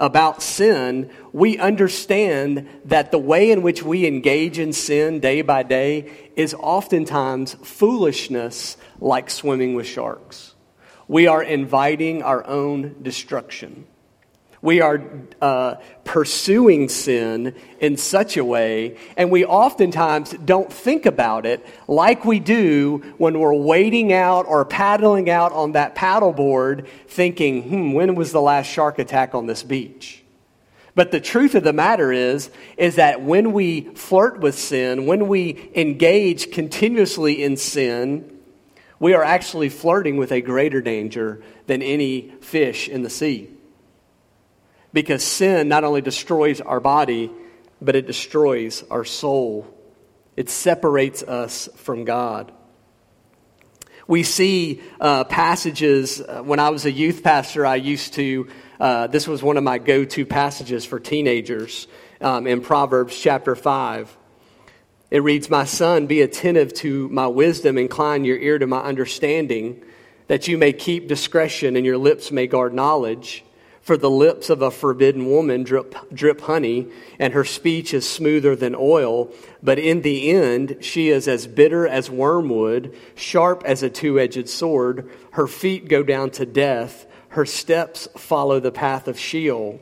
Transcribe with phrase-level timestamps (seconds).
[0.00, 5.62] about sin, we understand that the way in which we engage in sin day by
[5.62, 10.54] day is oftentimes foolishness like swimming with sharks.
[11.06, 13.86] We are inviting our own destruction.
[14.62, 15.02] We are
[15.40, 22.26] uh, pursuing sin in such a way, and we oftentimes don't think about it like
[22.26, 28.14] we do when we're wading out or paddling out on that paddleboard, thinking, hmm, when
[28.16, 30.22] was the last shark attack on this beach?
[30.94, 35.28] But the truth of the matter is, is that when we flirt with sin, when
[35.28, 38.38] we engage continuously in sin,
[38.98, 43.48] we are actually flirting with a greater danger than any fish in the sea.
[44.92, 47.30] Because sin not only destroys our body,
[47.80, 49.66] but it destroys our soul.
[50.36, 52.52] It separates us from God.
[54.06, 58.48] We see uh, passages, uh, when I was a youth pastor, I used to,
[58.80, 61.86] uh, this was one of my go to passages for teenagers
[62.20, 64.16] um, in Proverbs chapter 5.
[65.10, 69.82] It reads, My son, be attentive to my wisdom, incline your ear to my understanding,
[70.26, 73.44] that you may keep discretion and your lips may guard knowledge.
[73.80, 78.54] For the lips of a forbidden woman drip, drip honey, and her speech is smoother
[78.54, 79.32] than oil.
[79.62, 84.48] But in the end, she is as bitter as wormwood, sharp as a two edged
[84.48, 85.10] sword.
[85.32, 89.80] Her feet go down to death, her steps follow the path of Sheol.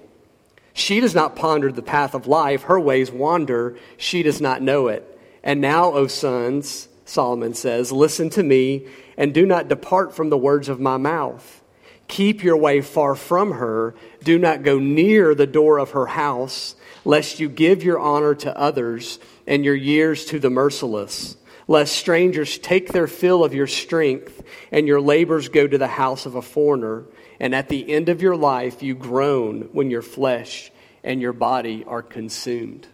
[0.73, 4.87] She does not ponder the path of life, her ways wander, she does not know
[4.89, 5.19] it.
[5.43, 10.39] And now, O sons, Solomon says, listen to me, and do not depart from the
[10.39, 11.63] words of my mouth.
[12.09, 13.95] Keep your way far from her.
[14.25, 18.59] Do not go near the door of her house, lest you give your honor to
[18.59, 21.37] others and your years to the merciless.
[21.69, 24.43] Lest strangers take their fill of your strength
[24.73, 27.05] and your labors go to the house of a foreigner.
[27.39, 30.73] And at the end of your life, you groan when your flesh
[31.05, 32.87] and your body are consumed.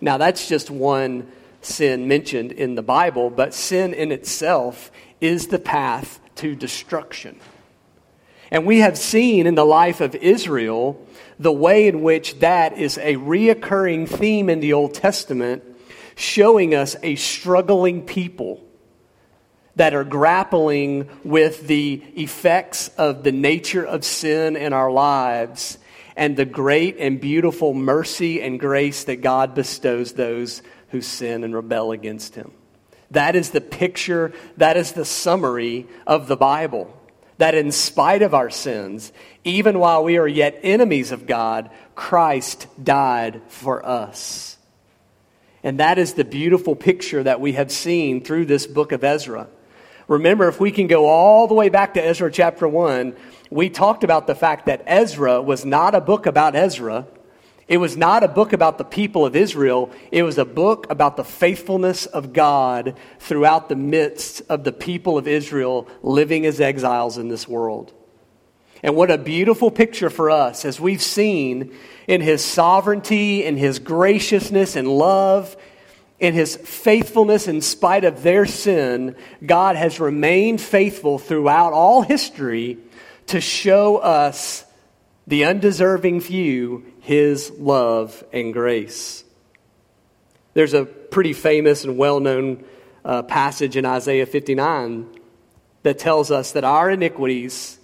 [0.00, 1.30] Now, that's just one
[1.62, 7.40] sin mentioned in the Bible, but sin in itself is the path to destruction.
[8.56, 11.06] And we have seen in the life of Israel
[11.38, 15.62] the way in which that is a reoccurring theme in the Old Testament,
[16.14, 18.64] showing us a struggling people
[19.74, 25.76] that are grappling with the effects of the nature of sin in our lives
[26.16, 30.62] and the great and beautiful mercy and grace that God bestows those
[30.92, 32.52] who sin and rebel against Him.
[33.10, 36.95] That is the picture, that is the summary of the Bible
[37.38, 39.12] that in spite of our sins,
[39.44, 44.56] even while we are yet enemies of God, Christ died for us.
[45.62, 49.48] And that is the beautiful picture that we have seen through this book of Ezra.
[50.08, 53.16] Remember, if we can go all the way back to Ezra chapter 1,
[53.50, 57.06] we talked about the fact that Ezra was not a book about Ezra,
[57.68, 59.90] it was not a book about the people of Israel.
[60.12, 65.18] It was a book about the faithfulness of God throughout the midst of the people
[65.18, 67.92] of Israel living as exiles in this world.
[68.84, 71.74] And what a beautiful picture for us as we've seen
[72.06, 75.56] in his sovereignty, in his graciousness and love,
[76.20, 82.78] in his faithfulness in spite of their sin, God has remained faithful throughout all history
[83.26, 84.64] to show us
[85.26, 89.22] the undeserving few his love and grace.
[90.54, 92.64] There's a pretty famous and well known
[93.04, 95.06] uh, passage in Isaiah 59
[95.84, 97.78] that tells us that our iniquities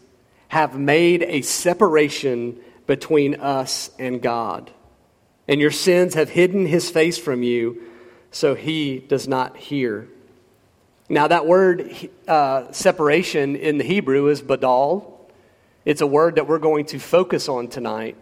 [0.49, 4.73] have made a separation between us and God.
[5.47, 7.81] And your sins have hidden his face from you,
[8.33, 10.09] so he does not hear.
[11.09, 11.95] Now, that word
[12.27, 15.13] uh, separation in the Hebrew is badal.
[15.85, 18.17] It's a word that we're going to focus on tonight.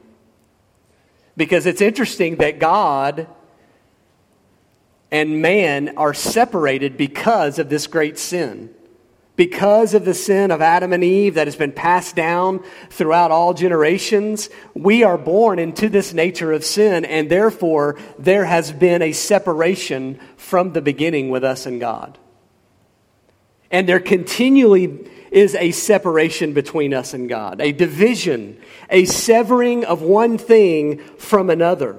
[1.40, 3.26] Because it's interesting that God
[5.10, 8.68] and man are separated because of this great sin.
[9.36, 13.54] Because of the sin of Adam and Eve that has been passed down throughout all
[13.54, 19.12] generations, we are born into this nature of sin, and therefore there has been a
[19.12, 22.18] separation from the beginning with us and God.
[23.70, 30.02] And there continually is a separation between us and God, a division, a severing of
[30.02, 31.96] one thing from another.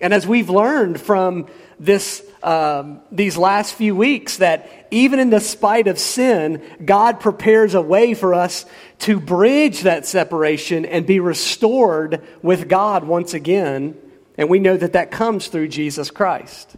[0.00, 1.46] And as we've learned from
[1.78, 7.74] this, um, these last few weeks, that even in the spite of sin, God prepares
[7.74, 8.64] a way for us
[9.00, 13.96] to bridge that separation and be restored with God once again.
[14.38, 16.76] And we know that that comes through Jesus Christ.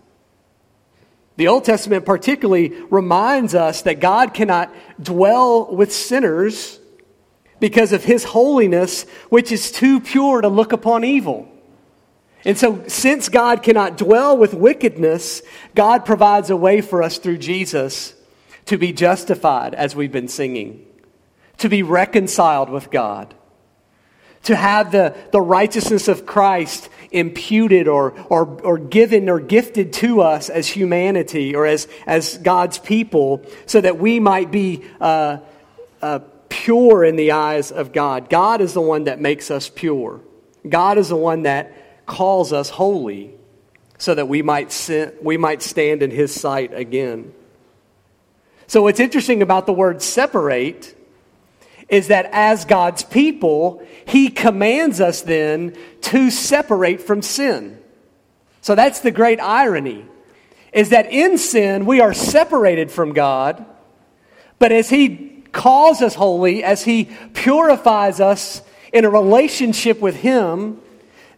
[1.36, 6.78] The Old Testament particularly reminds us that God cannot dwell with sinners
[7.58, 11.48] because of his holiness, which is too pure to look upon evil.
[12.44, 15.42] And so, since God cannot dwell with wickedness,
[15.74, 18.14] God provides a way for us through Jesus
[18.66, 20.84] to be justified, as we've been singing,
[21.58, 23.34] to be reconciled with God,
[24.44, 30.20] to have the, the righteousness of Christ imputed or, or, or given or gifted to
[30.20, 35.38] us as humanity or as, as God's people, so that we might be uh,
[36.00, 38.28] uh, pure in the eyes of God.
[38.28, 40.20] God is the one that makes us pure,
[40.68, 43.34] God is the one that calls us holy
[43.98, 47.32] so that we might, sin, we might stand in his sight again.
[48.66, 50.96] So, what's interesting about the word separate
[51.92, 57.78] is that as God's people, he commands us then to separate from sin.
[58.62, 60.06] So, that's the great irony
[60.72, 63.64] is that in sin we are separated from God,
[64.58, 68.62] but as he calls us holy, as he purifies us
[68.92, 70.80] in a relationship with him,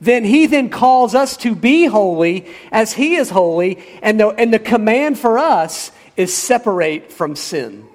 [0.00, 4.52] then he then calls us to be holy as he is holy, and the, and
[4.52, 7.88] the command for us is separate from sin.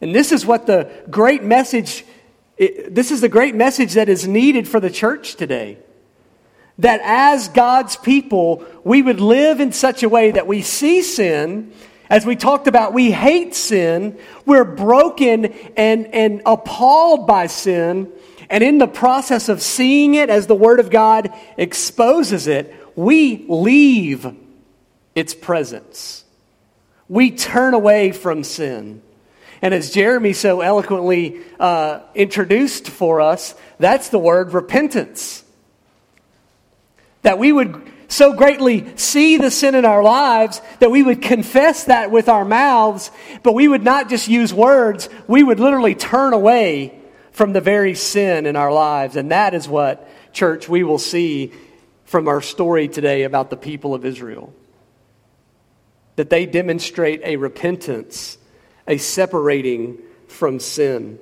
[0.00, 2.04] And this is what the great message,
[2.56, 5.78] this is the great message that is needed for the church today.
[6.78, 11.72] That as God's people, we would live in such a way that we see sin,
[12.08, 18.10] as we talked about, we hate sin, we're broken and, and appalled by sin,
[18.48, 23.44] and in the process of seeing it as the Word of God exposes it, we
[23.48, 24.34] leave
[25.14, 26.24] its presence.
[27.08, 29.02] We turn away from sin.
[29.62, 35.44] And as Jeremy so eloquently uh, introduced for us, that's the word repentance.
[37.22, 41.84] That we would so greatly see the sin in our lives that we would confess
[41.84, 43.10] that with our mouths,
[43.42, 46.98] but we would not just use words, we would literally turn away
[47.32, 49.16] from the very sin in our lives.
[49.16, 51.52] And that is what, church, we will see
[52.04, 54.52] from our story today about the people of Israel.
[56.16, 58.36] That they demonstrate a repentance,
[58.90, 59.98] a separating
[60.28, 61.18] from sin.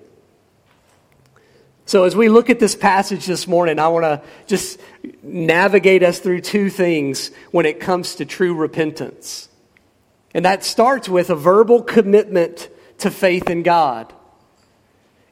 [1.86, 4.80] So, as we look at this passage this morning, I want to just
[5.22, 9.48] navigate us through two things when it comes to true repentance.
[10.34, 12.68] And that starts with a verbal commitment
[12.98, 14.12] to faith in God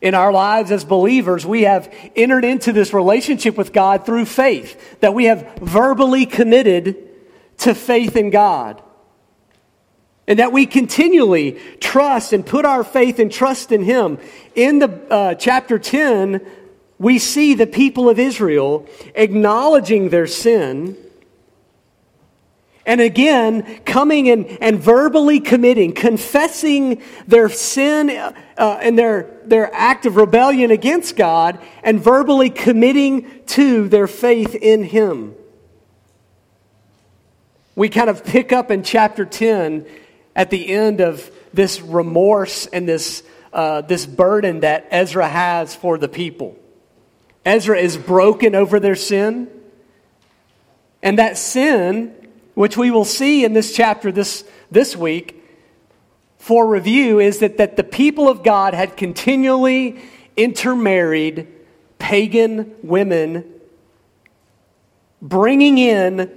[0.01, 5.01] in our lives as believers, we have entered into this relationship with God through faith,
[5.01, 6.97] that we have verbally committed
[7.59, 8.83] to faith in God.
[10.29, 14.19] And that we continually trust and put our faith and trust in Him.
[14.55, 16.45] In the uh, chapter 10,
[16.99, 20.97] we see the people of Israel acknowledging their sin
[22.87, 28.33] and again, coming and, and verbally committing, confessing their sin uh,
[28.81, 34.85] and their, their act of rebellion against God, and verbally committing to their faith in
[34.85, 35.35] Him.
[37.75, 39.85] We kind of pick up in chapter 10
[40.37, 45.97] at the end of this remorse and this, uh, this burden that Ezra has for
[45.97, 46.57] the people.
[47.45, 49.49] Ezra is broken over their sin.
[51.03, 52.15] And that sin
[52.55, 55.43] which we will see in this chapter this, this week
[56.39, 60.01] for review, is that, that the people of God had continually
[60.37, 61.49] intermarried
[61.99, 63.45] pagan women,
[65.21, 66.31] bringing in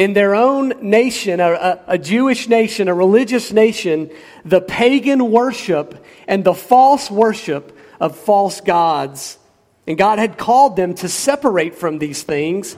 [0.00, 4.10] in their own nation, a, a, Jewish nation, a religious nation,
[4.44, 9.38] the pagan worship and the false worship of false gods.
[9.86, 12.76] And God had called them to separate from these things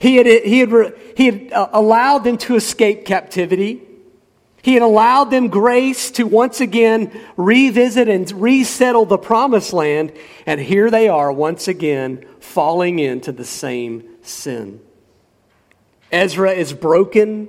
[0.00, 3.82] he had, he had, he had uh, allowed them to escape captivity.
[4.62, 10.12] He had allowed them grace to once again revisit and resettle the promised land.
[10.46, 14.80] And here they are once again falling into the same sin.
[16.12, 17.48] Ezra is broken.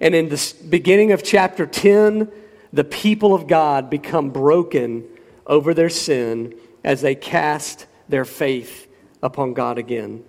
[0.00, 2.30] And in the beginning of chapter 10,
[2.72, 5.04] the people of God become broken
[5.46, 6.54] over their sin
[6.84, 8.88] as they cast their faith
[9.22, 10.24] upon God again.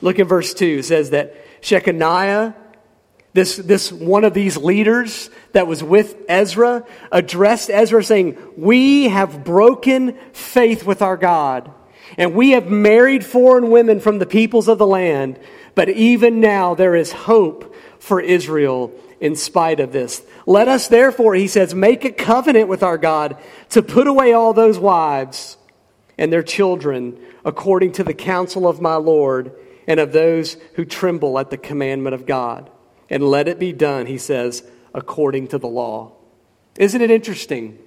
[0.00, 0.78] Look at verse 2.
[0.78, 2.54] It says that Shechaniah,
[3.32, 9.44] this, this one of these leaders that was with Ezra, addressed Ezra saying, We have
[9.44, 11.70] broken faith with our God,
[12.16, 15.38] and we have married foreign women from the peoples of the land,
[15.74, 20.22] but even now there is hope for Israel in spite of this.
[20.46, 23.36] Let us therefore, he says, make a covenant with our God
[23.70, 25.56] to put away all those wives
[26.18, 29.52] and their children according to the counsel of my Lord
[29.86, 32.70] and of those who tremble at the commandment of God.
[33.08, 34.62] And let it be done, he says,
[34.94, 36.12] according to the law.
[36.78, 37.78] Isn't it interesting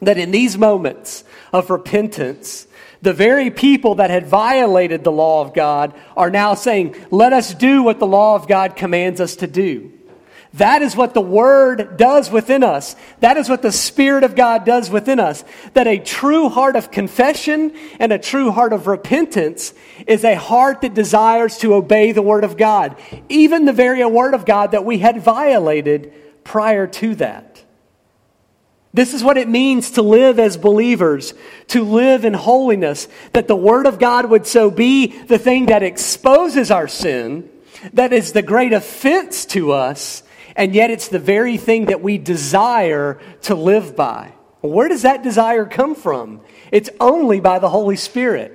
[0.00, 2.66] that in these moments of repentance,
[3.02, 7.54] the very people that had violated the law of God are now saying, Let us
[7.54, 9.92] do what the law of God commands us to do.
[10.54, 12.96] That is what the Word does within us.
[13.20, 15.44] That is what the Spirit of God does within us.
[15.74, 19.74] That a true heart of confession and a true heart of repentance
[20.06, 22.96] is a heart that desires to obey the Word of God,
[23.28, 26.12] even the very Word of God that we had violated
[26.44, 27.62] prior to that.
[28.94, 31.34] This is what it means to live as believers,
[31.68, 35.82] to live in holiness, that the Word of God would so be the thing that
[35.82, 37.50] exposes our sin,
[37.92, 40.22] that is the great offense to us,
[40.56, 44.32] and yet it's the very thing that we desire to live by.
[44.60, 46.40] Where does that desire come from?
[46.72, 48.54] It's only by the Holy Spirit.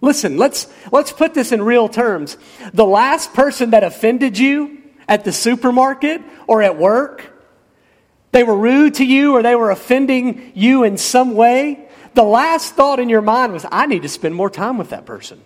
[0.00, 2.36] Listen, let's, let's put this in real terms.
[2.72, 7.33] The last person that offended you at the supermarket or at work,
[8.34, 12.74] they were rude to you or they were offending you in some way, the last
[12.74, 15.40] thought in your mind was, I need to spend more time with that person.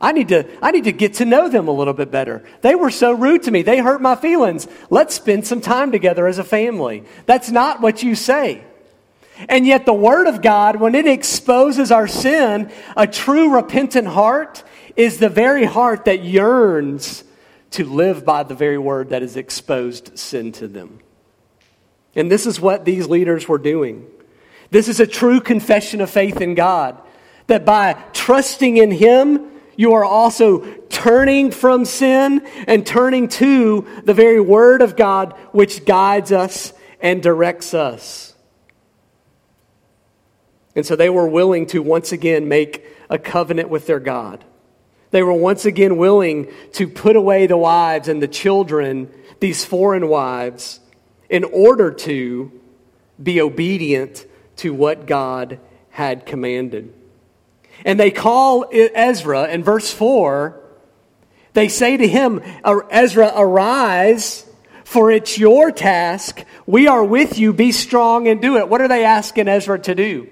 [0.00, 2.44] I need to, I need to get to know them a little bit better.
[2.60, 3.62] They were so rude to me.
[3.62, 4.68] They hurt my feelings.
[4.90, 7.02] Let's spend some time together as a family.
[7.26, 8.62] That's not what you say.
[9.48, 14.62] And yet, the Word of God, when it exposes our sin, a true repentant heart
[14.94, 17.24] is the very heart that yearns
[17.72, 21.00] to live by the very Word that has exposed sin to them.
[22.14, 24.06] And this is what these leaders were doing.
[24.70, 27.00] This is a true confession of faith in God.
[27.46, 34.14] That by trusting in Him, you are also turning from sin and turning to the
[34.14, 38.34] very Word of God, which guides us and directs us.
[40.76, 44.44] And so they were willing to once again make a covenant with their God.
[45.10, 50.08] They were once again willing to put away the wives and the children, these foreign
[50.08, 50.78] wives,
[51.30, 52.52] in order to
[53.22, 55.58] be obedient to what God
[55.90, 56.92] had commanded.
[57.84, 60.60] And they call Ezra in verse 4,
[61.54, 62.42] they say to him,
[62.90, 64.44] Ezra, arise,
[64.84, 66.44] for it's your task.
[66.66, 67.52] We are with you.
[67.52, 68.68] Be strong and do it.
[68.68, 70.28] What are they asking Ezra to do?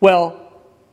[0.00, 0.40] Well,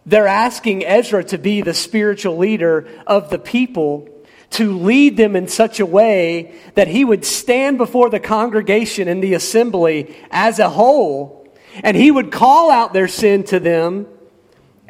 [0.05, 4.07] they're asking Ezra to be the spiritual leader of the people,
[4.51, 9.21] to lead them in such a way that he would stand before the congregation in
[9.21, 11.47] the assembly as a whole,
[11.83, 14.07] and he would call out their sin to them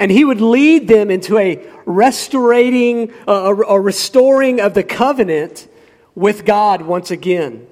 [0.01, 5.67] and he would lead them into a restoring, a, a restoring of the covenant
[6.15, 7.67] with God once again.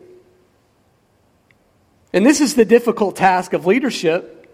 [2.13, 4.47] And this is the difficult task of leadership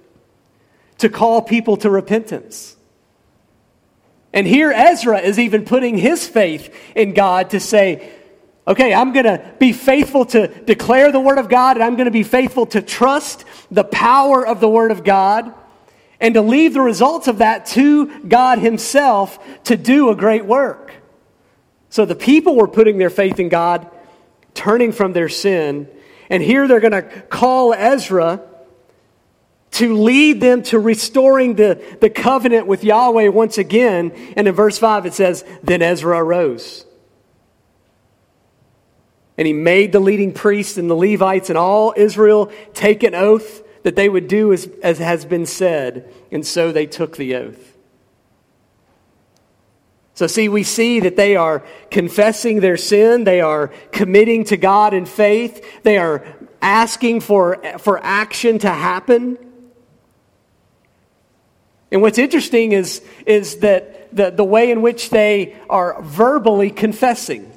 [1.00, 2.75] to call people to repentance.
[4.36, 8.12] And here Ezra is even putting his faith in God to say,
[8.68, 12.06] okay, I'm going to be faithful to declare the Word of God, and I'm going
[12.06, 15.54] to be faithful to trust the power of the Word of God
[16.20, 20.94] and to leave the results of that to God Himself to do a great work.
[21.89, 23.89] So the people were putting their faith in God,
[24.54, 25.88] turning from their sin,
[26.30, 28.42] and here they're going to call Ezra
[29.75, 34.12] to lead them to restoring the, the covenant with Yahweh once again.
[34.38, 36.86] And in verse 5 it says, Then Ezra arose.
[39.38, 43.63] And he made the leading priests and the Levites and all Israel take an oath
[43.84, 47.77] that they would do as, as has been said, and so they took the oath.
[50.13, 53.25] So, see, we see that they are confessing their sin.
[53.25, 55.84] They are committing to God in faith.
[55.84, 56.25] They are
[56.62, 59.38] asking for, for action to happen.
[61.92, 67.51] And what's interesting is, is that the, the way in which they are verbally confessing.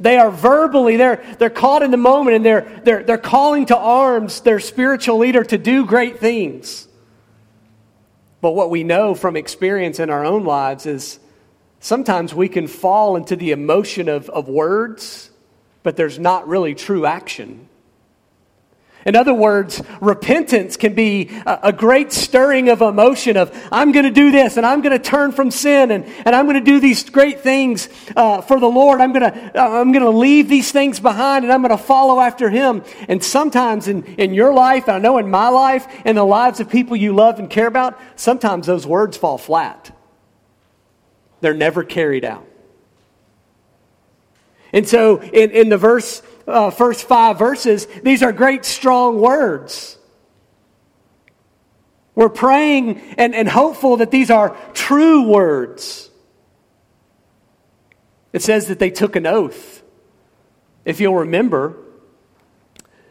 [0.00, 3.76] They are verbally, they're, they're caught in the moment and they're, they're, they're calling to
[3.76, 6.88] arms their spiritual leader to do great things.
[8.40, 11.20] But what we know from experience in our own lives is
[11.78, 15.30] sometimes we can fall into the emotion of, of words,
[15.84, 17.68] but there's not really true action.
[19.04, 24.10] In other words, repentance can be a, great stirring of emotion of, I'm going to
[24.10, 26.78] do this and I'm going to turn from sin and, and I'm going to do
[26.78, 29.00] these great things uh, for the Lord.
[29.00, 31.82] I'm going to, uh, I'm going to leave these things behind and I'm going to
[31.82, 32.84] follow after Him.
[33.08, 36.68] And sometimes in, in your life, I know in my life, in the lives of
[36.68, 39.96] people you love and care about, sometimes those words fall flat.
[41.40, 42.46] They're never carried out.
[44.72, 49.98] And so in, in the verse uh, first five verses, these are great, strong words.
[52.14, 56.10] We're praying and, and hopeful that these are true words.
[58.32, 59.82] It says that they took an oath.
[60.84, 61.76] If you'll remember,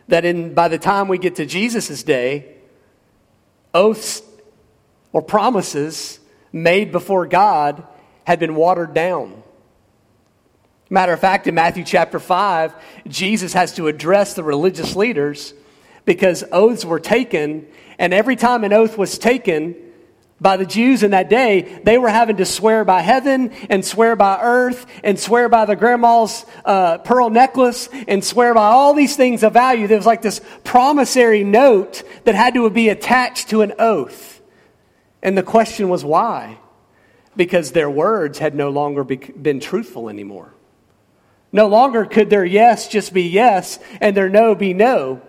[0.07, 2.55] that in, by the time we get to Jesus' day,
[3.73, 4.21] oaths
[5.13, 6.19] or promises
[6.51, 7.83] made before God
[8.25, 9.40] had been watered down.
[10.91, 12.75] Matter of fact, in Matthew chapter 5,
[13.07, 15.53] Jesus has to address the religious leaders
[16.03, 17.65] because oaths were taken,
[17.97, 19.73] and every time an oath was taken,
[20.41, 24.17] by the Jews in that day, they were having to swear by heaven and swear
[24.17, 29.15] by earth and swear by the grandma's uh, pearl necklace and swear by all these
[29.15, 29.87] things of value.
[29.87, 34.41] There was like this promissory note that had to be attached to an oath.
[35.23, 36.57] And the question was why?
[37.37, 40.53] Because their words had no longer be, been truthful anymore.
[41.51, 45.21] No longer could their yes just be yes and their no be no.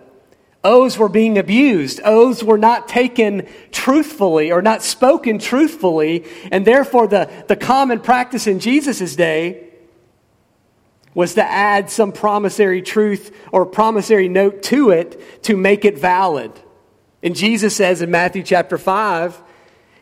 [0.63, 1.99] Oaths were being abused.
[2.05, 6.25] Oaths were not taken truthfully or not spoken truthfully.
[6.51, 9.69] And therefore, the, the common practice in Jesus' day
[11.13, 16.51] was to add some promissory truth or promissory note to it to make it valid.
[17.21, 19.41] And Jesus says in Matthew chapter 5,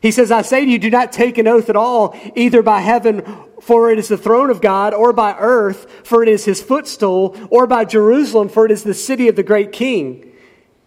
[0.01, 2.81] he says, I say to you, do not take an oath at all, either by
[2.81, 3.23] heaven,
[3.61, 7.37] for it is the throne of God, or by earth, for it is his footstool,
[7.49, 10.31] or by Jerusalem, for it is the city of the great king.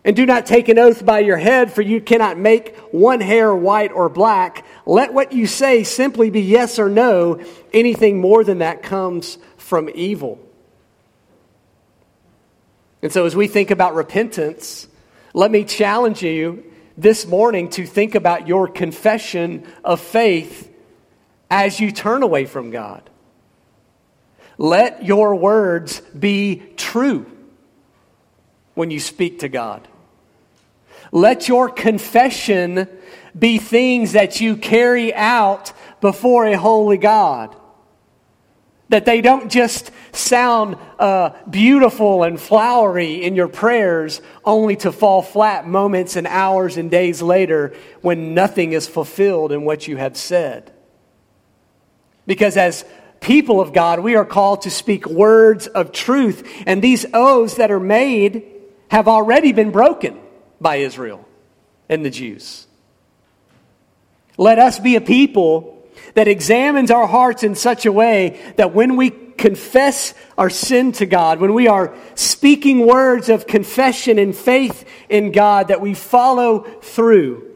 [0.04, 3.54] And do not take an oath by your head, for you cannot make one hair
[3.54, 4.66] white or black.
[4.84, 7.40] Let what you say simply be yes or no.
[7.72, 10.38] Anything more than that comes from evil.
[13.02, 14.88] And so, as we think about repentance,
[15.32, 16.64] let me challenge you
[16.98, 20.73] this morning to think about your confession of faith
[21.54, 23.08] as you turn away from God.
[24.58, 27.30] Let your words be true
[28.74, 29.86] when you speak to God.
[31.12, 32.88] Let your confession
[33.38, 37.54] be things that you carry out before a holy God.
[38.88, 45.22] That they don't just sound uh, beautiful and flowery in your prayers, only to fall
[45.22, 50.16] flat moments and hours and days later when nothing is fulfilled in what you have
[50.16, 50.73] said.
[52.26, 52.84] Because as
[53.20, 57.70] people of God, we are called to speak words of truth, and these oaths that
[57.70, 58.44] are made
[58.88, 60.18] have already been broken
[60.60, 61.26] by Israel
[61.88, 62.66] and the Jews.
[64.36, 65.70] Let us be a people
[66.14, 71.06] that examines our hearts in such a way that when we confess our sin to
[71.06, 76.60] God, when we are speaking words of confession and faith in God, that we follow
[76.80, 77.53] through.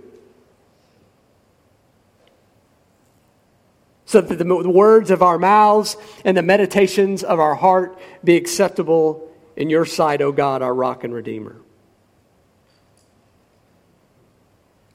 [4.08, 9.30] So that the words of our mouths and the meditations of our heart be acceptable
[9.54, 11.56] in your sight, O God, our rock and redeemer.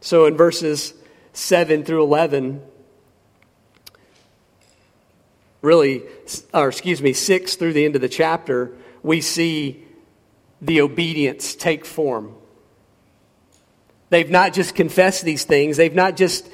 [0.01, 0.95] So in verses
[1.33, 2.63] 7 through 11,
[5.61, 6.01] really,
[6.51, 8.71] or excuse me, 6 through the end of the chapter,
[9.03, 9.85] we see
[10.59, 12.33] the obedience take form.
[14.09, 16.49] They've not just confessed these things, they've not just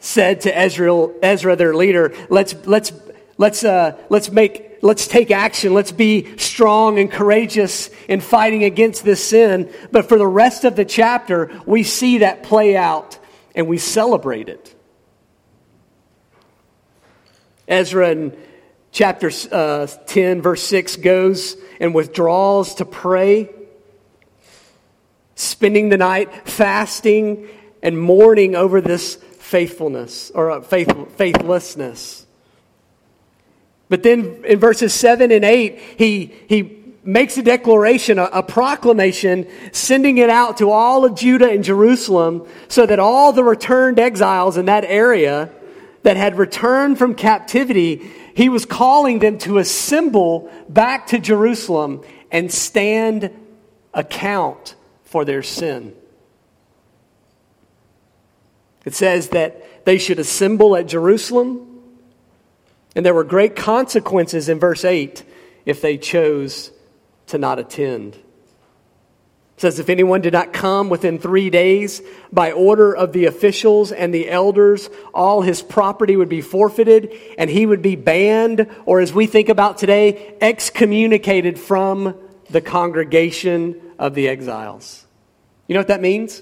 [0.00, 2.92] said to Ezra, Ezra their leader, let's, let's,
[3.36, 5.74] let's, uh, let's make let's take action.
[5.74, 9.72] Let's be strong and courageous in fighting against this sin.
[9.90, 13.18] But for the rest of the chapter, we see that play out
[13.54, 14.74] and we celebrate it.
[17.66, 18.36] Ezra in
[18.92, 23.50] chapter uh, 10, verse 6 goes and withdraws to pray,
[25.34, 27.48] spending the night fasting
[27.82, 32.26] and mourning over this faithfulness or uh, faith, faithlessness.
[33.88, 39.48] But then in verses 7 and 8, he, he makes a declaration, a, a, proclamation,
[39.72, 44.58] sending it out to all of Judah and Jerusalem so that all the returned exiles
[44.58, 45.50] in that area
[46.02, 52.52] that had returned from captivity, he was calling them to assemble back to Jerusalem and
[52.52, 53.30] stand
[53.94, 55.96] account for their sin.
[58.88, 61.68] It says that they should assemble at Jerusalem
[62.96, 65.24] and there were great consequences in verse 8
[65.66, 66.70] if they chose
[67.26, 68.14] to not attend.
[68.14, 72.00] It says, If anyone did not come within three days
[72.32, 77.50] by order of the officials and the elders, all his property would be forfeited and
[77.50, 82.16] he would be banned, or as we think about today, excommunicated from
[82.48, 85.04] the congregation of the exiles.
[85.66, 86.40] You know what that means?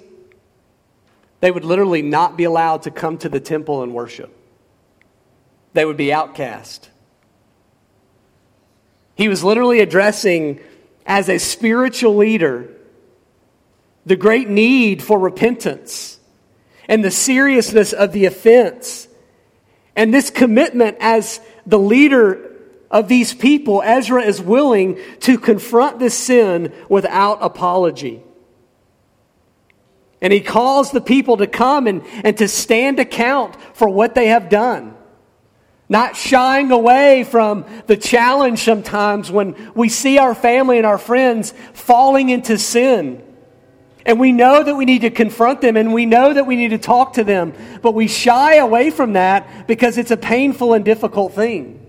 [1.41, 4.37] They would literally not be allowed to come to the temple and worship
[5.77, 6.91] they would be outcast.
[9.15, 10.59] He was literally addressing,
[11.05, 12.69] as a spiritual leader,
[14.07, 16.19] the great need for repentance
[16.89, 19.07] and the seriousness of the offense.
[19.95, 22.57] And this commitment as the leader
[22.91, 28.23] of these people, Ezra is willing to confront this sin without apology.
[30.21, 34.29] And he calls the people to come and, and to stand account for what they
[34.29, 34.97] have done.
[35.89, 41.53] Not shying away from the challenge sometimes when we see our family and our friends
[41.75, 43.23] falling into sin.
[44.05, 46.71] And we know that we need to confront them and we know that we need
[46.71, 47.53] to talk to them,
[47.83, 51.83] but we shy away from that because it's a painful and difficult thing.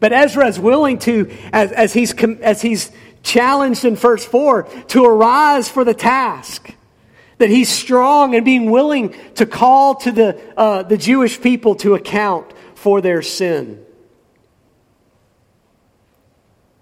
[0.00, 2.90] But Ezra is willing to, as, as, he's, as he's
[3.22, 6.74] challenged in verse 4, to arise for the task.
[7.38, 11.94] That he's strong and being willing to call to the, uh, the Jewish people to
[11.94, 13.84] account for their sin.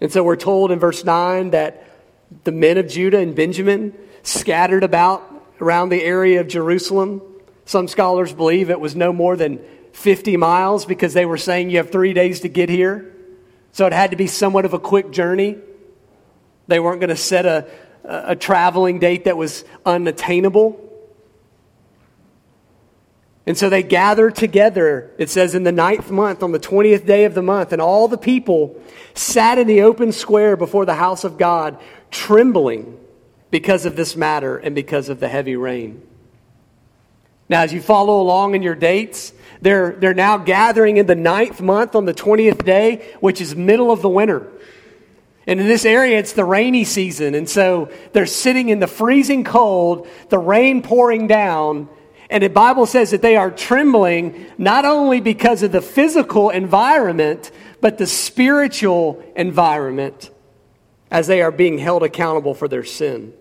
[0.01, 1.85] And so we're told in verse 9 that
[2.45, 5.23] the men of Judah and Benjamin scattered about
[5.61, 7.23] around the area of Jerusalem.
[7.65, 9.61] Some scholars believe it was no more than
[9.93, 13.15] 50 miles because they were saying you have three days to get here.
[13.73, 15.59] So it had to be somewhat of a quick journey.
[16.69, 17.69] They weren't going to set a,
[18.05, 20.85] a traveling date that was unattainable.
[23.47, 27.25] And so they gathered together, it says, in the ninth month, on the 20th day
[27.25, 28.81] of the month, and all the people
[29.15, 31.79] sat in the open square before the house of God,
[32.11, 32.99] trembling
[33.51, 36.03] because of this matter and because of the heavy rain.
[37.49, 41.63] Now, as you follow along in your dates, they're, they're now gathering in the ninth
[41.63, 44.47] month on the 20th day, which is middle of the winter.
[45.49, 47.35] And in this area, it's the rainy season.
[47.35, 51.89] And so they're sitting in the freezing cold, the rain pouring down.
[52.29, 57.51] And the Bible says that they are trembling not only because of the physical environment,
[57.81, 60.31] but the spiritual environment
[61.11, 63.33] as they are being held accountable for their sin.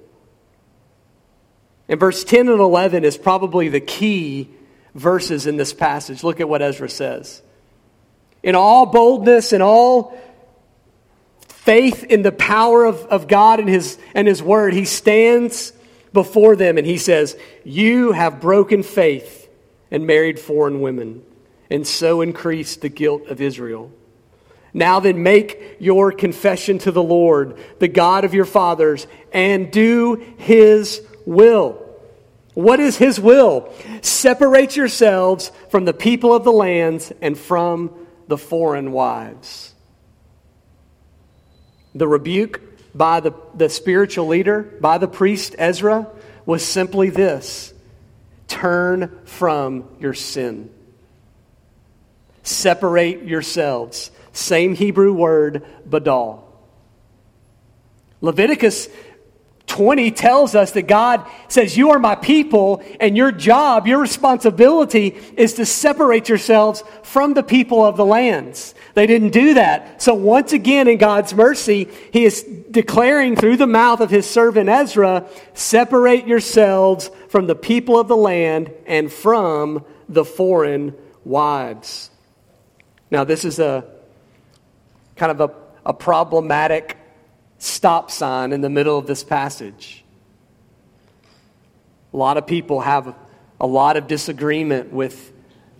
[1.89, 4.49] And verse 10 and 11 is probably the key
[4.95, 6.23] verses in this passage.
[6.23, 7.41] Look at what Ezra says.
[8.43, 10.17] In all boldness and all
[11.67, 15.73] faith in the power of, of God and his, and his word, he stands
[16.13, 19.49] before them and he says, You have broken faith
[19.91, 21.23] and married foreign women,
[21.69, 23.91] and so increased the guilt of Israel.
[24.73, 30.23] Now then, make your confession to the Lord, the God of your fathers, and do
[30.37, 31.85] his will.
[32.53, 33.73] What is his will?
[34.01, 37.91] Separate yourselves from the people of the lands and from
[38.29, 39.73] the foreign wives.
[41.97, 42.61] The rebuke
[42.95, 46.07] by the, the spiritual leader, by the priest Ezra,
[46.45, 47.73] was simply this
[48.47, 50.69] turn from your sin.
[52.43, 54.11] Separate yourselves.
[54.31, 56.43] Same Hebrew word, badal.
[58.21, 58.87] Leviticus
[59.77, 65.09] 20 tells us that God says, You are my people, and your job, your responsibility
[65.37, 68.73] is to separate yourselves from the people of the lands.
[68.95, 70.01] They didn't do that.
[70.01, 74.67] So, once again, in God's mercy, He is declaring through the mouth of His servant
[74.67, 82.09] Ezra, Separate yourselves from the people of the land and from the foreign wives.
[83.11, 83.85] Now, this is a
[85.17, 86.97] kind of a, a problematic
[87.57, 90.03] stop sign in the middle of this passage.
[92.13, 93.15] A lot of people have
[93.59, 95.31] a lot of disagreement with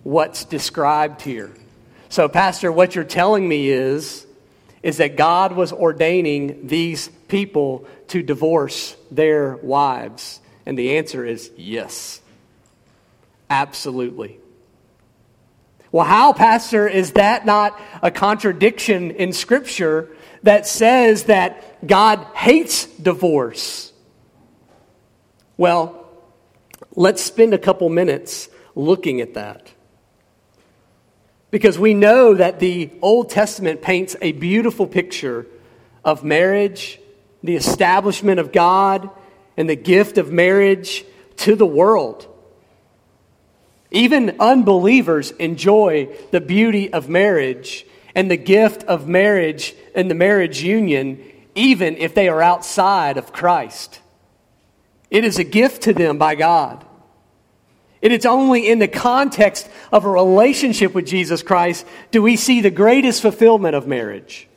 [0.02, 1.52] what's described here.
[2.08, 4.26] So, Pastor, what you're telling me is,
[4.82, 10.40] is that God was ordaining these people to divorce their wives.
[10.64, 12.20] And the answer is yes.
[13.50, 14.38] Absolutely.
[15.90, 20.10] Well, how, Pastor, is that not a contradiction in Scripture
[20.42, 23.92] that says that God hates divorce?
[25.56, 26.06] Well,
[26.94, 29.72] let's spend a couple minutes looking at that.
[31.50, 35.46] Because we know that the Old Testament paints a beautiful picture
[36.04, 37.00] of marriage,
[37.42, 39.10] the establishment of God,
[39.56, 41.04] and the gift of marriage
[41.38, 42.26] to the world.
[43.90, 47.86] Even unbelievers enjoy the beauty of marriage
[48.18, 51.22] and the gift of marriage and the marriage union,
[51.54, 54.00] even if they are outside of Christ.
[55.08, 56.84] It is a gift to them by God.
[58.02, 62.60] It is only in the context of a relationship with Jesus Christ do we see
[62.60, 64.48] the greatest fulfillment of marriage.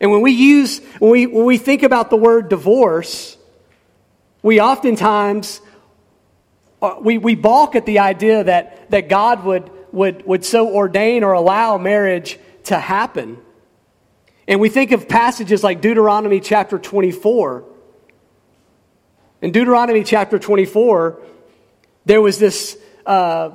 [0.00, 3.36] And when we use, when we, when we think about the word divorce,
[4.42, 5.60] we oftentimes
[6.80, 11.24] uh, we, we balk at the idea that, that God would, would, would so ordain
[11.24, 13.38] or allow marriage to happen.
[14.46, 17.64] And we think of passages like Deuteronomy chapter 24.
[19.42, 21.20] In Deuteronomy chapter 24,
[22.04, 22.76] there was this,
[23.06, 23.50] uh,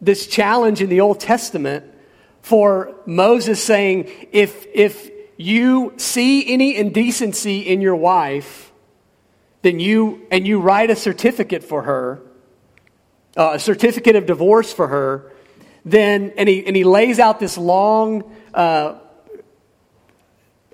[0.00, 1.84] this challenge in the Old Testament
[2.40, 8.72] for Moses saying, if, if you see any indecency in your wife,
[9.62, 12.22] then you, and you write a certificate for her,
[13.36, 15.32] uh, a certificate of divorce for her,
[15.84, 18.98] then, and he, and he lays out this long, uh,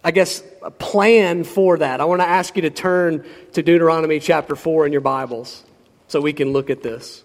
[0.05, 0.42] I guess,
[0.79, 2.01] plan for that.
[2.01, 5.64] I want to ask you to turn to Deuteronomy chapter 4 in your Bibles
[6.09, 7.25] so we can look at this.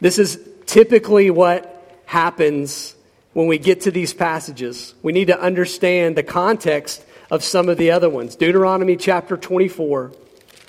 [0.00, 2.94] This is typically what happens
[3.32, 4.94] when we get to these passages.
[5.02, 8.34] We need to understand the context of some of the other ones.
[8.36, 10.12] Deuteronomy chapter 24,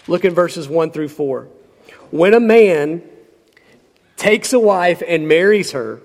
[0.08, 1.48] look in verses 1 through 4.
[2.12, 3.04] When a man
[4.20, 6.02] takes a wife and marries her,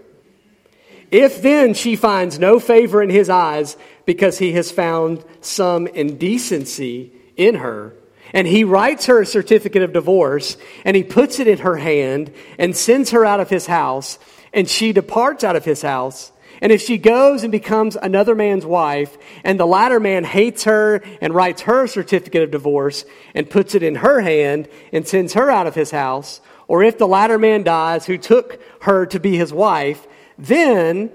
[1.11, 7.13] if then she finds no favor in his eyes because he has found some indecency
[7.37, 7.95] in her,
[8.33, 12.33] and he writes her a certificate of divorce, and he puts it in her hand
[12.59, 14.19] and sends her out of his house,
[14.53, 18.65] and she departs out of his house, and if she goes and becomes another man's
[18.65, 23.51] wife, and the latter man hates her and writes her a certificate of divorce and
[23.51, 27.09] puts it in her hand and sends her out of his house, or if the
[27.09, 30.07] latter man dies who took her to be his wife,
[30.39, 31.11] then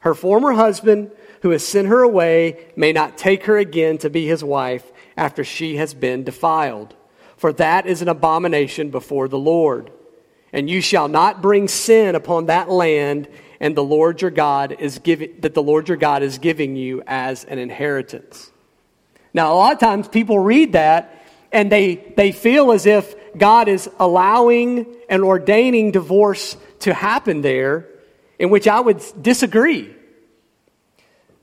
[0.00, 1.10] her former husband
[1.42, 5.44] who has sent her away may not take her again to be his wife after
[5.44, 6.94] she has been defiled.
[7.36, 9.90] For that is an abomination before the Lord.
[10.52, 13.28] And you shall not bring sin upon that land
[13.60, 17.02] and the Lord your God is giving that the Lord your God is giving you
[17.06, 18.50] as an inheritance.
[19.34, 23.68] Now a lot of times people read that and they they feel as if God
[23.68, 27.88] is allowing and ordaining divorce to happen there,
[28.38, 29.94] in which I would disagree.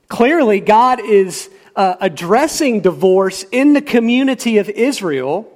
[0.08, 5.52] Clearly, God is uh, addressing divorce in the community of Israel,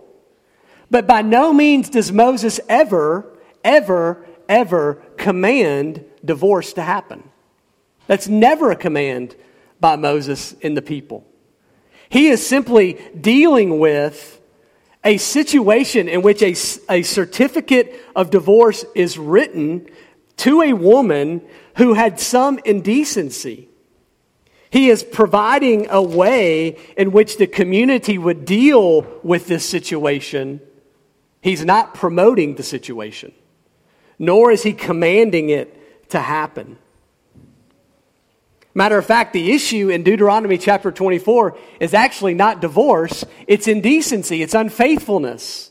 [0.90, 3.26] but by no means does Moses ever,
[3.62, 7.22] ever, ever command divorce to happen.
[8.06, 9.36] That's never a command
[9.78, 11.24] by Moses in the people.
[12.08, 14.39] He is simply dealing with
[15.04, 16.54] a situation in which a,
[16.92, 19.86] a certificate of divorce is written
[20.36, 21.42] to a woman
[21.76, 23.68] who had some indecency.
[24.70, 30.60] He is providing a way in which the community would deal with this situation.
[31.40, 33.32] He's not promoting the situation,
[34.18, 36.78] nor is he commanding it to happen.
[38.74, 44.42] Matter of fact, the issue in Deuteronomy chapter 24 is actually not divorce, it's indecency,
[44.42, 45.70] it's unfaithfulness.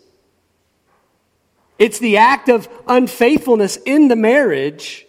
[1.77, 5.07] It's the act of unfaithfulness in the marriage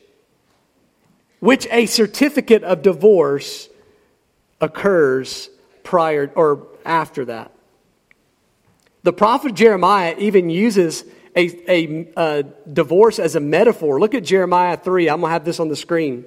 [1.41, 3.69] which a certificate of divorce
[4.61, 5.51] occurs
[5.83, 7.51] prior or after that.
[9.03, 13.99] The prophet Jeremiah even uses a, a, a divorce as a metaphor.
[13.99, 15.09] Look at Jeremiah 3.
[15.09, 16.25] I'm going to have this on the screen.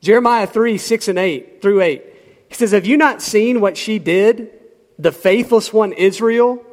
[0.00, 2.04] Jeremiah 3, 6 and 8 through 8.
[2.48, 4.50] He says, Have you not seen what she did,
[4.98, 6.64] the faithless one Israel?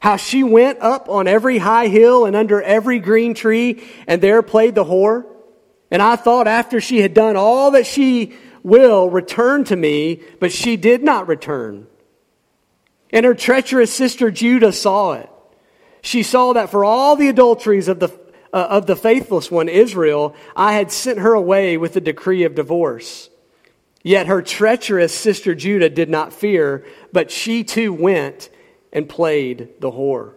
[0.00, 4.42] How she went up on every high hill and under every green tree and there
[4.42, 5.24] played the whore?
[5.90, 10.50] And I thought after she had done all that she will return to me, but
[10.50, 11.86] she did not return.
[13.12, 15.28] And her treacherous sister Judah saw it.
[16.00, 18.08] She saw that for all the adulteries of the
[18.52, 22.54] uh, of the faithless one, Israel, I had sent her away with a decree of
[22.54, 23.30] divorce.
[24.02, 28.50] Yet her treacherous sister Judah did not fear, but she too went
[28.92, 30.34] and played the whore.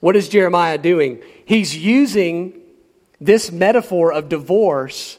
[0.00, 1.22] What is Jeremiah doing?
[1.44, 2.60] He's using
[3.20, 5.18] this metaphor of divorce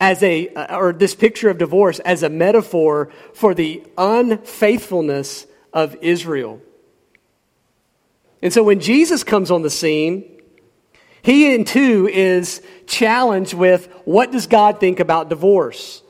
[0.00, 6.60] as a, or this picture of divorce as a metaphor for the unfaithfulness of Israel.
[8.42, 10.38] And so when Jesus comes on the scene,
[11.22, 16.02] he in too is challenged with what does God think about divorce?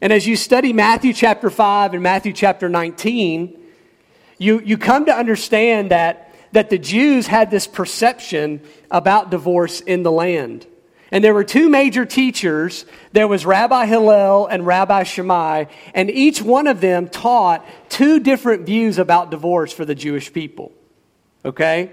[0.00, 3.58] And as you study Matthew chapter 5 and Matthew chapter 19,
[4.38, 10.02] you, you come to understand that, that the Jews had this perception about divorce in
[10.02, 10.66] the land.
[11.12, 12.86] And there were two major teachers.
[13.12, 18.64] There was Rabbi Hillel and Rabbi Shammai, and each one of them taught two different
[18.64, 20.72] views about divorce for the Jewish people.
[21.44, 21.92] Okay?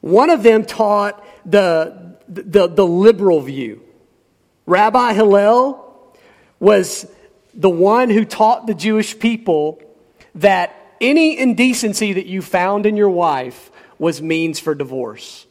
[0.00, 3.82] One of them taught the, the, the liberal view.
[4.66, 5.84] Rabbi Hillel
[6.60, 7.06] was
[7.54, 9.80] the one who taught the Jewish people
[10.36, 15.46] that any indecency that you found in your wife was means for divorce.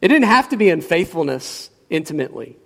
[0.00, 2.56] It didn't have to be unfaithfulness intimately.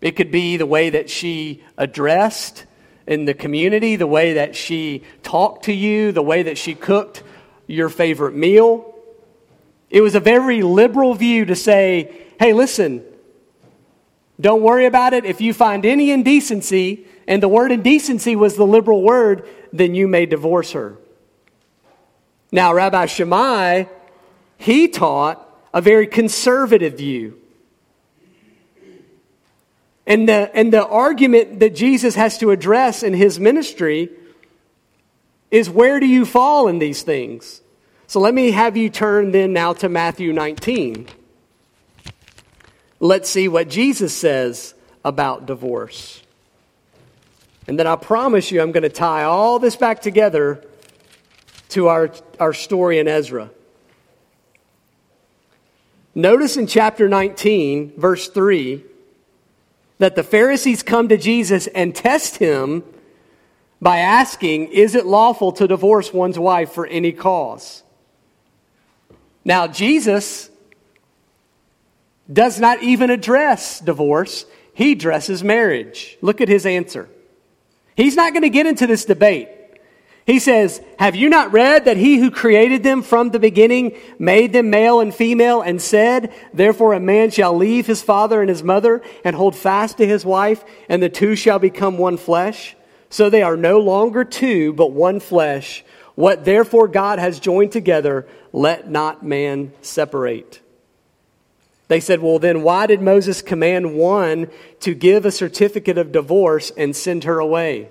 [0.00, 2.66] It could be the way that she addressed
[3.06, 7.22] in the community, the way that she talked to you, the way that she cooked
[7.66, 8.94] your favorite meal.
[9.90, 13.04] It was a very liberal view to say, hey, listen,
[14.40, 15.24] don't worry about it.
[15.24, 20.08] If you find any indecency, and the word indecency was the liberal word, then you
[20.08, 20.98] may divorce her.
[22.52, 23.84] Now, Rabbi Shammai,
[24.58, 25.42] he taught
[25.72, 27.40] a very conservative view.
[30.06, 34.10] And the, and the argument that Jesus has to address in his ministry
[35.50, 37.60] is where do you fall in these things?
[38.06, 41.08] So let me have you turn then now to Matthew 19.
[43.00, 46.22] Let's see what Jesus says about divorce.
[47.66, 50.64] And then I promise you, I'm going to tie all this back together
[51.70, 53.50] to our, our story in Ezra.
[56.14, 58.84] Notice in chapter 19, verse 3,
[59.98, 62.84] that the Pharisees come to Jesus and test him
[63.80, 67.82] by asking, Is it lawful to divorce one's wife for any cause?
[69.44, 70.50] Now, Jesus
[72.30, 76.18] does not even address divorce, he addresses marriage.
[76.20, 77.08] Look at his answer.
[77.94, 79.48] He's not going to get into this debate.
[80.26, 84.52] He says, Have you not read that he who created them from the beginning made
[84.52, 88.64] them male and female and said, Therefore a man shall leave his father and his
[88.64, 92.76] mother and hold fast to his wife, and the two shall become one flesh?
[93.08, 95.84] So they are no longer two, but one flesh.
[96.16, 100.60] What therefore God has joined together, let not man separate.
[101.86, 106.72] They said, Well, then why did Moses command one to give a certificate of divorce
[106.76, 107.90] and send her away?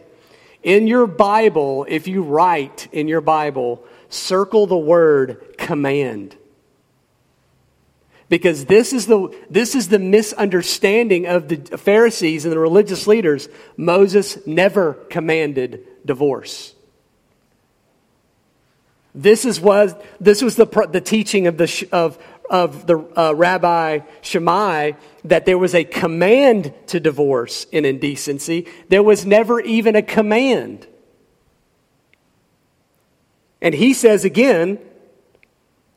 [0.65, 6.35] In your Bible, if you write in your Bible, circle the word command.
[8.29, 13.47] Because this is the, this is the misunderstanding of the Pharisees and the religious leaders.
[13.77, 16.73] Moses never commanded divorce.
[19.13, 22.17] This, is was, this was the, the teaching of, the, of,
[22.49, 28.67] of the uh, Rabbi Shammai that there was a command to divorce in indecency.
[28.89, 30.87] There was never even a command.
[33.61, 34.79] And he says again,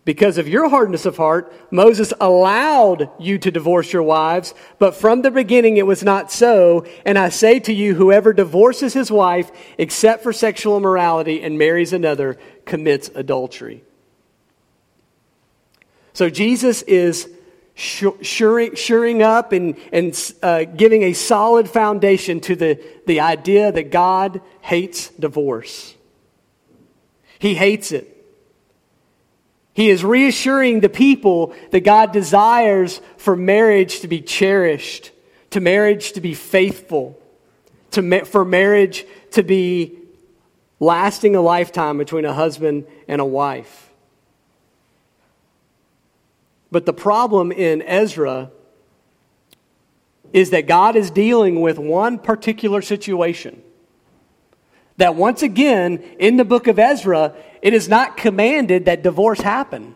[0.08, 5.20] because of your hardness of heart, Moses allowed you to divorce your wives, but from
[5.20, 6.87] the beginning it was not so.
[7.04, 11.92] And I say to you, whoever divorces his wife except for sexual immorality and marries
[11.92, 13.84] another commits adultery.
[16.18, 17.31] So Jesus is
[17.76, 23.92] shoring, shoring up and, and uh, giving a solid foundation to the, the idea that
[23.92, 25.94] God hates divorce.
[27.38, 28.16] He hates it.
[29.74, 35.12] He is reassuring the people that God desires for marriage to be cherished,
[35.50, 37.16] to marriage to be faithful,
[37.92, 39.96] to ma- for marriage to be
[40.81, 43.88] lasting a lifetime between a husband and a wife.
[46.70, 48.50] But the problem in Ezra
[50.33, 53.62] is that God is dealing with one particular situation.
[54.98, 59.94] That once again, in the book of Ezra, it is not commanded that divorce happen.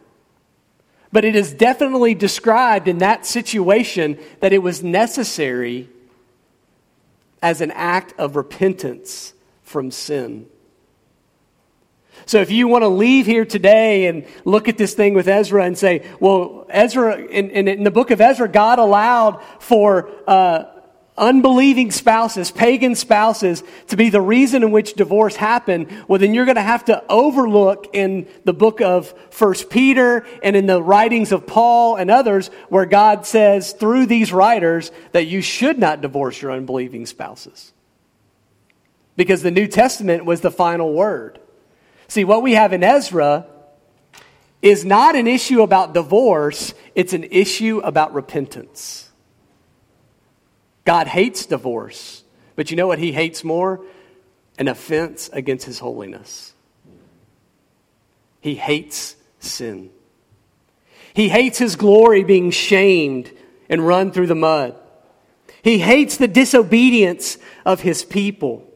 [1.11, 5.90] But it is definitely described in that situation that it was necessary
[7.42, 10.46] as an act of repentance from sin.
[12.26, 15.64] So if you want to leave here today and look at this thing with Ezra
[15.64, 20.64] and say, well, Ezra, in, in, in the book of Ezra, God allowed for uh,
[21.16, 26.46] unbelieving spouses, pagan spouses, to be the reason in which divorce happened, well, then you're
[26.46, 31.32] going to have to overlook in the book of First Peter and in the writings
[31.32, 36.40] of Paul and others where God says through these writers that you should not divorce
[36.40, 37.72] your unbelieving spouses.
[39.14, 41.38] Because the New Testament was the final word.
[42.12, 43.46] See, what we have in Ezra
[44.61, 49.09] is not an issue about divorce, it's an issue about repentance.
[50.85, 52.22] God hates divorce,
[52.55, 53.81] but you know what he hates more?
[54.59, 56.53] An offense against his holiness.
[58.42, 59.88] He hates sin.
[61.14, 63.33] He hates his glory being shamed
[63.71, 64.77] and run through the mud.
[65.63, 68.71] He hates the disobedience of his people.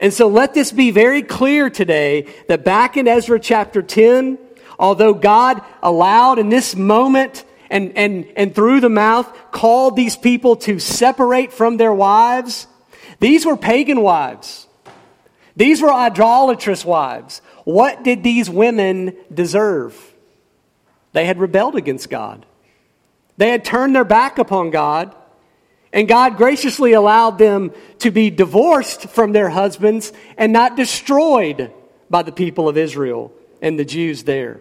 [0.00, 4.38] And so let this be very clear today that back in Ezra chapter 10,
[4.78, 10.56] although God allowed in this moment and, and, and through the mouth called these people
[10.56, 12.68] to separate from their wives,
[13.18, 14.66] these were pagan wives.
[15.56, 17.42] These were idolatrous wives.
[17.64, 20.14] What did these women deserve?
[21.12, 22.46] They had rebelled against God.
[23.36, 25.14] They had turned their back upon God
[25.92, 31.72] And God graciously allowed them to be divorced from their husbands and not destroyed
[32.10, 33.32] by the people of Israel
[33.62, 34.60] and the Jews there.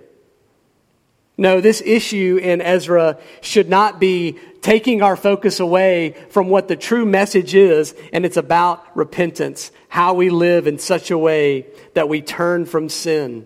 [1.38, 6.76] No, this issue in Ezra should not be taking our focus away from what the
[6.76, 12.10] true message is, and it's about repentance, how we live in such a way that
[12.10, 13.46] we turn from sin.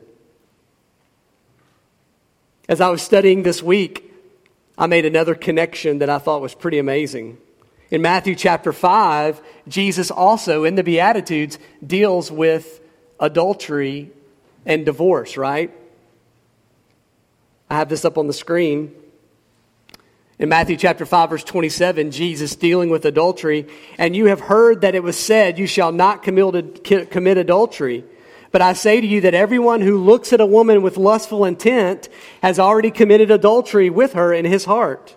[2.70, 4.10] As I was studying this week,
[4.78, 7.38] I made another connection that I thought was pretty amazing.
[7.92, 12.80] In Matthew chapter 5, Jesus also, in the Beatitudes, deals with
[13.20, 14.12] adultery
[14.66, 15.72] and divorce, right?
[17.70, 18.96] I have this up on the screen.
[20.40, 23.68] In Matthew chapter 5, verse 27, Jesus dealing with adultery,
[23.98, 28.06] and you have heard that it was said, You shall not commit adultery.
[28.52, 32.08] But I say to you that everyone who looks at a woman with lustful intent
[32.42, 35.16] has already committed adultery with her in his heart.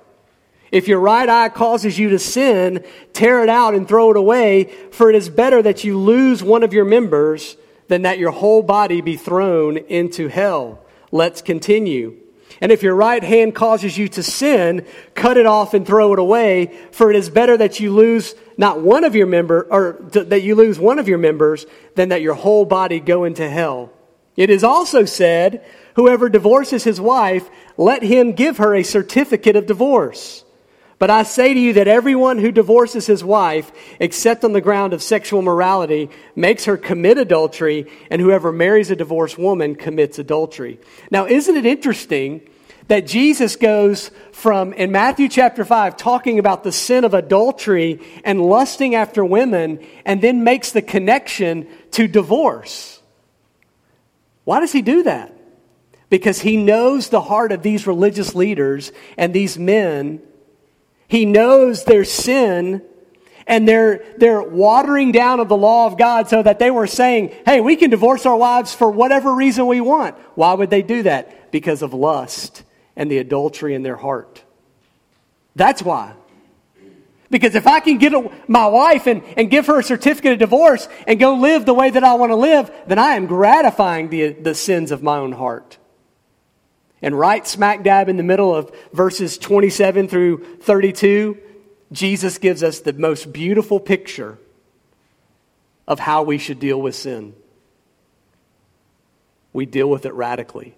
[0.74, 4.64] If your right eye causes you to sin, tear it out and throw it away,
[4.90, 7.56] for it is better that you lose one of your members
[7.86, 10.84] than that your whole body be thrown into hell.
[11.12, 12.16] Let's continue.
[12.60, 16.18] And if your right hand causes you to sin, cut it off and throw it
[16.18, 20.42] away, for it is better that you lose not one of your member or that
[20.42, 23.92] you lose one of your members than that your whole body go into hell.
[24.36, 25.64] It is also said,
[25.94, 30.43] whoever divorces his wife, let him give her a certificate of divorce.
[31.04, 34.94] But I say to you that everyone who divorces his wife, except on the ground
[34.94, 40.80] of sexual morality, makes her commit adultery, and whoever marries a divorced woman commits adultery.
[41.10, 42.48] Now, isn't it interesting
[42.88, 48.40] that Jesus goes from, in Matthew chapter 5, talking about the sin of adultery and
[48.40, 53.02] lusting after women, and then makes the connection to divorce.
[54.44, 55.36] Why does he do that?
[56.08, 60.22] Because he knows the heart of these religious leaders and these men.
[61.08, 62.82] He knows their sin
[63.46, 67.34] and their, their watering down of the law of God so that they were saying,
[67.44, 70.16] hey, we can divorce our wives for whatever reason we want.
[70.34, 71.52] Why would they do that?
[71.52, 72.62] Because of lust
[72.96, 74.42] and the adultery in their heart.
[75.54, 76.14] That's why.
[77.30, 80.38] Because if I can get a, my wife and, and give her a certificate of
[80.38, 84.08] divorce and go live the way that I want to live, then I am gratifying
[84.08, 85.78] the, the sins of my own heart.
[87.04, 91.36] And right smack dab in the middle of verses 27 through 32,
[91.92, 94.38] Jesus gives us the most beautiful picture
[95.86, 97.34] of how we should deal with sin.
[99.52, 100.76] We deal with it radically.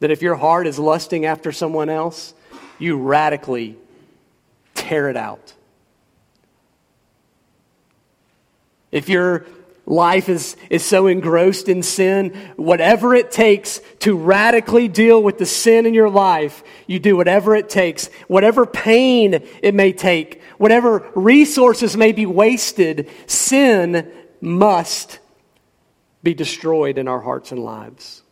[0.00, 2.34] That if your heart is lusting after someone else,
[2.80, 3.78] you radically
[4.74, 5.54] tear it out.
[8.90, 9.46] If your
[9.86, 15.46] life is, is so engrossed in sin, whatever it takes to radically deal with the
[15.46, 21.10] sin in your life, you do whatever it takes, whatever pain it may take, whatever
[21.14, 25.20] resources may be wasted, sin must
[26.22, 28.22] be destroyed in our hearts and lives.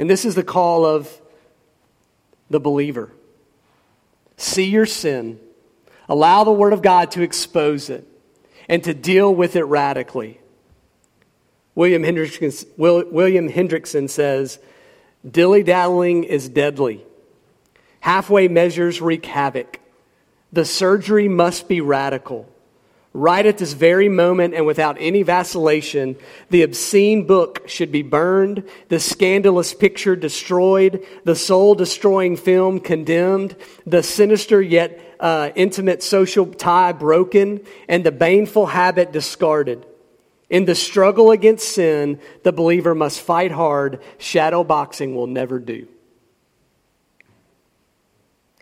[0.00, 1.08] And this is the call of
[2.50, 3.12] the believer.
[4.36, 5.38] See your sin,
[6.08, 8.06] allow the Word of God to expose it,
[8.68, 10.40] and to deal with it radically.
[11.74, 14.58] William Hendriksen, William Hendriksen says,
[15.28, 15.62] Dilly
[16.24, 17.04] is deadly.
[18.00, 19.80] Halfway measures wreak havoc.
[20.52, 22.48] The surgery must be radical.
[23.12, 26.16] Right at this very moment and without any vacillation,
[26.50, 33.54] the obscene book should be burned, the scandalous picture destroyed, the soul destroying film condemned,
[33.86, 39.86] the sinister yet uh, intimate social tie broken, and the baneful habit discarded.
[40.50, 44.02] In the struggle against sin, the believer must fight hard.
[44.18, 45.88] Shadow boxing will never do.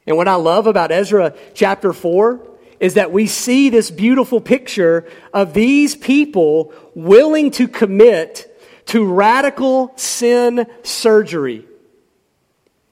[0.06, 2.40] And what I love about Ezra chapter 4
[2.80, 8.48] is that we see this beautiful picture of these people willing to commit
[8.86, 11.64] to radical sin surgery.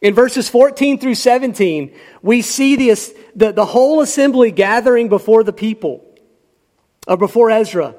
[0.01, 5.53] In verses 14 through 17, we see the, the, the whole assembly gathering before the
[5.53, 6.05] people,
[7.07, 7.95] or before Ezra.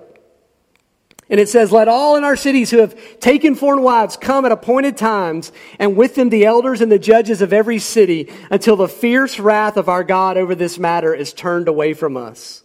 [1.29, 4.51] And it says, Let all in our cities who have taken foreign wives come at
[4.51, 8.89] appointed times, and with them the elders and the judges of every city, until the
[8.89, 12.63] fierce wrath of our God over this matter is turned away from us.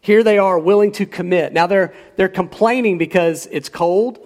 [0.00, 1.52] Here they are willing to commit.
[1.52, 4.18] Now they're, they're complaining because it's cold,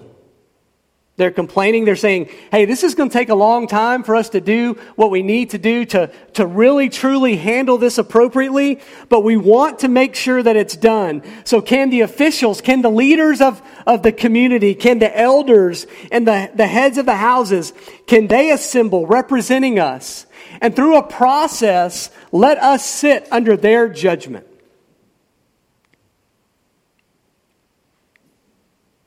[1.19, 1.85] They're complaining.
[1.85, 4.75] They're saying, hey, this is going to take a long time for us to do
[4.97, 9.81] what we need to do to, to really, truly handle this appropriately, but we want
[9.81, 11.23] to make sure that it's done.
[11.45, 16.27] So, can the officials, can the leaders of, of the community, can the elders and
[16.27, 17.75] the, the heads of the houses,
[18.07, 20.25] can they assemble representing us?
[20.63, 24.47] And through a process, let us sit under their judgment.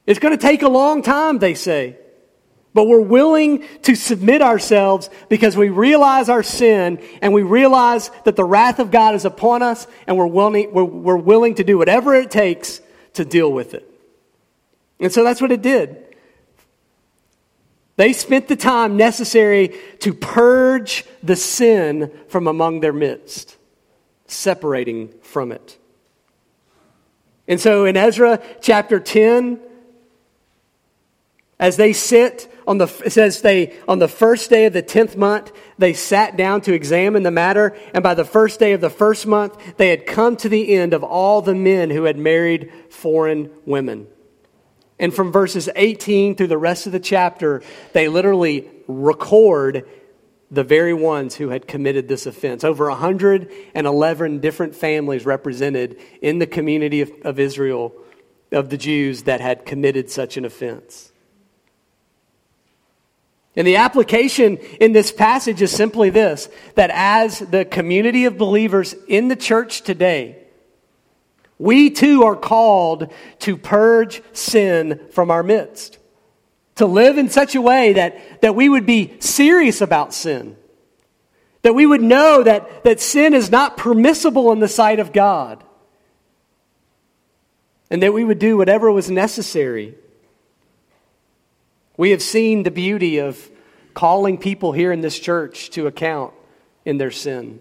[0.06, 1.98] It's going to take a long time, they say.
[2.74, 8.36] But we're willing to submit ourselves because we realize our sin and we realize that
[8.36, 11.78] the wrath of God is upon us and we're willing, we're, we're willing to do
[11.78, 12.82] whatever it takes
[13.14, 13.90] to deal with it.
[15.00, 16.04] And so that's what it did.
[17.96, 23.56] They spent the time necessary to purge the sin from among their midst,
[24.28, 25.78] separating from it.
[27.48, 29.62] And so in Ezra chapter 10,
[31.60, 35.16] as they sit on the, it says they, on the first day of the tenth
[35.16, 38.90] month, they sat down to examine the matter, and by the first day of the
[38.90, 42.72] first month, they had come to the end of all the men who had married
[42.90, 44.08] foreign women.
[45.00, 47.62] And from verses 18 through the rest of the chapter,
[47.94, 49.88] they literally record
[50.52, 52.64] the very ones who had committed this offense.
[52.64, 57.94] Over 111 different families represented in the community of, of Israel,
[58.52, 61.12] of the Jews, that had committed such an offense.
[63.56, 68.94] And the application in this passage is simply this that as the community of believers
[69.08, 70.38] in the church today,
[71.58, 76.00] we too are called to purge sin from our midst,
[76.76, 80.58] to live in such a way that, that we would be serious about sin,
[81.62, 85.64] that we would know that, that sin is not permissible in the sight of God,
[87.90, 89.96] and that we would do whatever was necessary
[91.98, 93.50] we have seen the beauty of
[93.94, 96.34] calling people here in this church to account
[96.84, 97.60] in their sin.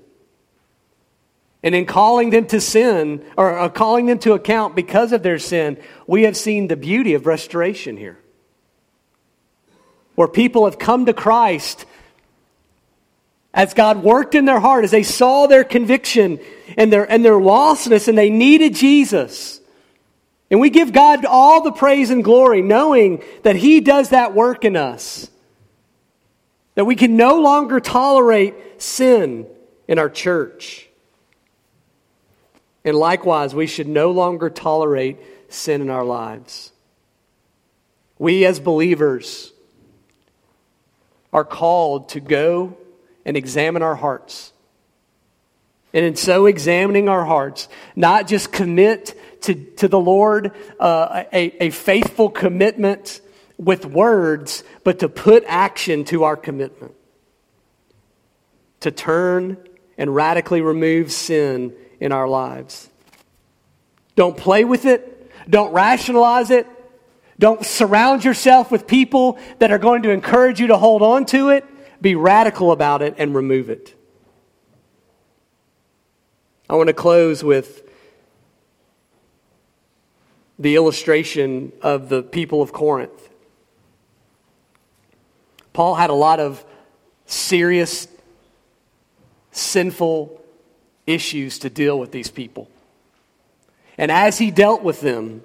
[1.62, 5.38] And in calling them to sin, or uh, calling them to account because of their
[5.38, 8.18] sin, we have seen the beauty of restoration here.
[10.14, 11.86] Where people have come to Christ
[13.54, 16.40] as God worked in their heart, as they saw their conviction
[16.76, 19.60] and their, and their lostness, and they needed Jesus.
[20.54, 24.64] And we give God all the praise and glory, knowing that He does that work
[24.64, 25.28] in us.
[26.76, 29.48] That we can no longer tolerate sin
[29.88, 30.88] in our church.
[32.84, 36.70] And likewise, we should no longer tolerate sin in our lives.
[38.16, 39.52] We as believers
[41.32, 42.78] are called to go
[43.24, 44.52] and examine our hearts.
[45.94, 51.66] And in so examining our hearts, not just commit to, to the Lord uh, a,
[51.66, 53.20] a faithful commitment
[53.56, 56.94] with words, but to put action to our commitment.
[58.80, 59.56] To turn
[59.96, 62.90] and radically remove sin in our lives.
[64.16, 65.30] Don't play with it.
[65.48, 66.66] Don't rationalize it.
[67.38, 71.50] Don't surround yourself with people that are going to encourage you to hold on to
[71.50, 71.64] it.
[72.00, 73.94] Be radical about it and remove it.
[76.68, 77.82] I want to close with
[80.58, 83.28] the illustration of the people of Corinth.
[85.72, 86.64] Paul had a lot of
[87.26, 88.08] serious,
[89.50, 90.40] sinful
[91.06, 92.70] issues to deal with these people.
[93.98, 95.42] And as he dealt with them,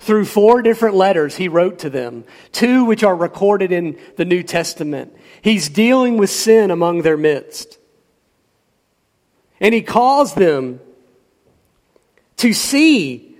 [0.00, 4.42] through four different letters he wrote to them, two which are recorded in the New
[4.42, 7.78] Testament, he's dealing with sin among their midst.
[9.60, 10.80] And he calls them
[12.38, 13.36] to see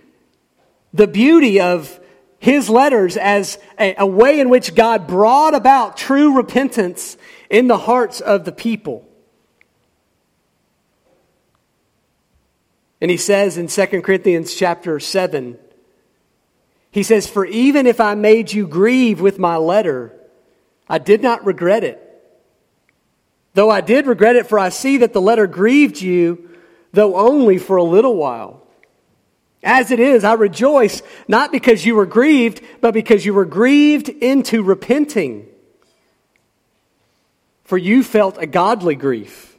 [0.92, 1.98] the beauty of
[2.38, 7.16] his letters as a, a, way in which God brought about true repentance
[7.48, 9.06] in the hearts of the people.
[13.00, 15.58] And he says in 2 Corinthians chapter 7,
[16.90, 20.12] he says, For even if I made you grieve with my letter,
[20.88, 22.09] I did not regret it.
[23.54, 26.50] Though I did regret it, for I see that the letter grieved you,
[26.92, 28.66] though only for a little while.
[29.62, 34.08] As it is, I rejoice not because you were grieved, but because you were grieved
[34.08, 35.46] into repenting.
[37.64, 39.56] For you felt a godly grief,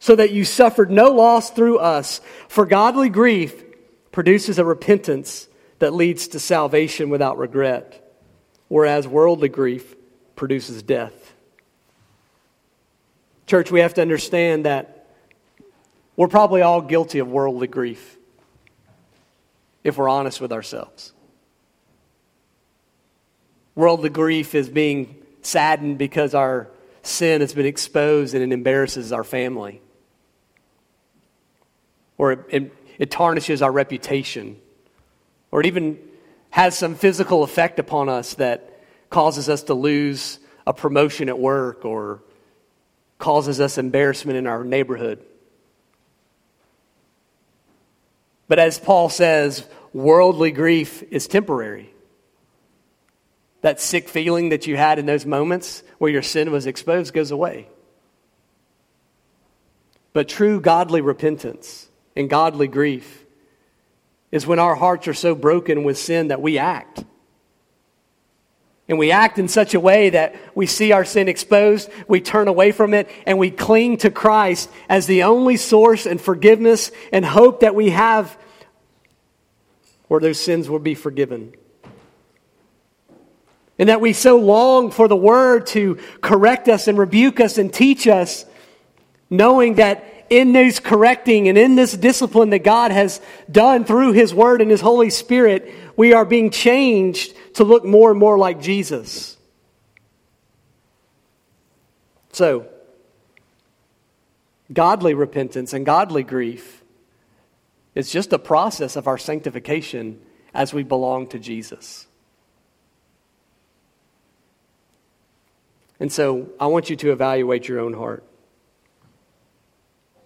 [0.00, 2.20] so that you suffered no loss through us.
[2.48, 3.62] For godly grief
[4.10, 8.02] produces a repentance that leads to salvation without regret,
[8.68, 9.94] whereas worldly grief
[10.34, 11.25] produces death.
[13.46, 15.06] Church, we have to understand that
[16.16, 18.16] we're probably all guilty of worldly grief
[19.84, 21.12] if we're honest with ourselves.
[23.76, 26.68] Worldly grief is being saddened because our
[27.02, 29.80] sin has been exposed and it embarrasses our family.
[32.18, 34.56] Or it, it, it tarnishes our reputation.
[35.52, 35.98] Or it even
[36.50, 38.80] has some physical effect upon us that
[39.10, 42.22] causes us to lose a promotion at work or
[43.18, 45.24] causes us embarrassment in our neighborhood.
[48.48, 51.90] But as Paul says, worldly grief is temporary.
[53.62, 57.30] That sick feeling that you had in those moments where your sin was exposed goes
[57.30, 57.68] away.
[60.12, 63.24] But true godly repentance and godly grief
[64.30, 67.04] is when our hearts are so broken with sin that we act.
[68.88, 72.46] And we act in such a way that we see our sin exposed, we turn
[72.46, 77.24] away from it, and we cling to Christ as the only source and forgiveness and
[77.24, 78.38] hope that we have
[80.08, 81.52] where those sins will be forgiven.
[83.78, 87.74] And that we so long for the Word to correct us and rebuke us and
[87.74, 88.46] teach us,
[89.28, 93.20] knowing that in this correcting and in this discipline that God has
[93.50, 98.10] done through His Word and His Holy Spirit, we are being changed to look more
[98.10, 99.36] and more like Jesus.
[102.32, 102.66] So,
[104.72, 106.82] godly repentance and godly grief
[107.94, 110.20] is just a process of our sanctification
[110.52, 112.06] as we belong to Jesus.
[115.98, 118.22] And so I want you to evaluate your own heart.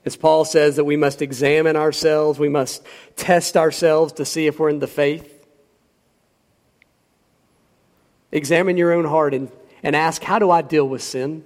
[0.04, 2.82] As Paul says that we must examine ourselves, we must
[3.16, 5.46] test ourselves to see if we're in the faith.
[8.32, 9.50] Examine your own heart and,
[9.82, 11.44] and ask, how do I deal with sin?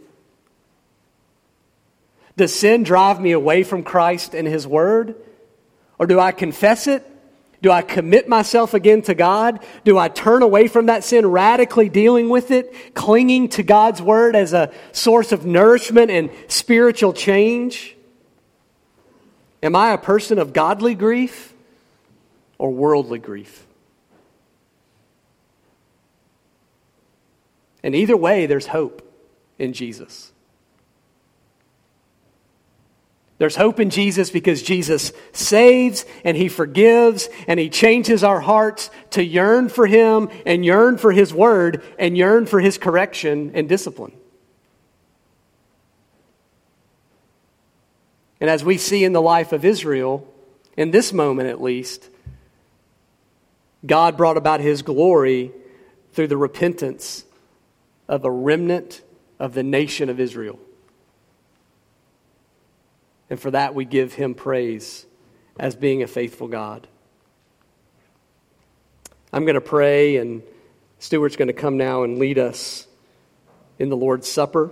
[2.37, 5.17] Does sin drive me away from Christ and His Word?
[5.99, 7.09] Or do I confess it?
[7.63, 9.65] Do I commit myself again to God?
[9.85, 14.37] Do I turn away from that sin, radically dealing with it, clinging to God's Word
[14.37, 17.94] as a source of nourishment and spiritual change?
[19.65, 21.55] Am I a person of godly grief
[22.59, 23.67] or worldly grief?
[27.83, 29.11] And either way, there's hope
[29.59, 30.33] in Jesus.
[33.39, 38.91] There's hope in Jesus because Jesus saves and He forgives and He changes our hearts
[39.11, 43.67] to yearn for Him and yearn for His Word and yearn for His correction and
[43.67, 44.13] discipline.
[48.45, 50.31] And as we see in the life of Israel,
[50.77, 52.11] in this moment at least,
[53.87, 55.51] God brought about his glory
[56.13, 57.25] through the repentance
[58.07, 59.01] of a remnant
[59.39, 60.59] of the nation of Israel.
[63.31, 65.07] And for that, we give him praise
[65.59, 66.87] as being a faithful God.
[69.33, 70.43] I'm going to pray, and
[70.99, 72.87] Stuart's going to come now and lead us
[73.79, 74.71] in the Lord's Supper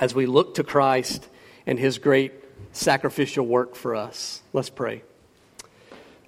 [0.00, 1.28] as we look to Christ
[1.70, 2.32] and his great
[2.72, 4.42] sacrificial work for us.
[4.52, 5.04] Let's pray.